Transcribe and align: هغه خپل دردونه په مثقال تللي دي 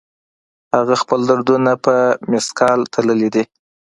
هغه 0.75 0.95
خپل 1.01 1.19
دردونه 1.29 1.71
په 1.85 1.95
مثقال 2.31 2.79
تللي 2.93 3.29
دي 3.35 3.43